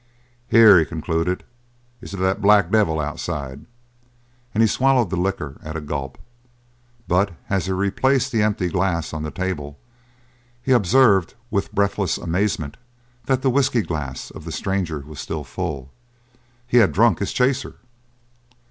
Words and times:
"Here," 0.47 0.79
he 0.79 0.85
concluded, 0.85 1.43
"is 2.01 2.09
to 2.09 2.17
the 2.17 2.33
black 2.33 2.71
devil 2.71 2.99
outside!" 2.99 3.67
And 4.51 4.63
he 4.63 4.67
swallowed 4.67 5.11
the 5.11 5.15
liquor 5.15 5.59
at 5.61 5.75
a 5.77 5.79
gulp, 5.79 6.17
but 7.07 7.33
as 7.51 7.67
he 7.67 7.71
replaced 7.71 8.31
the 8.31 8.41
empty 8.41 8.67
glass 8.67 9.13
on 9.13 9.21
the 9.21 9.29
table 9.29 9.77
he 10.59 10.71
observed, 10.71 11.35
with 11.51 11.71
breathless 11.75 12.17
amazement, 12.17 12.77
that 13.25 13.43
the 13.43 13.51
whiskey 13.51 13.83
glass 13.83 14.31
of 14.31 14.43
the 14.43 14.51
stranger 14.51 15.01
was 15.01 15.19
still 15.19 15.43
full; 15.43 15.91
he 16.65 16.77
had 16.77 16.93
drunk 16.93 17.19
his 17.19 17.31
chaser! 17.31 17.75